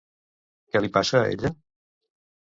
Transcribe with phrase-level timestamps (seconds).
[0.75, 1.51] Què li passa a ella?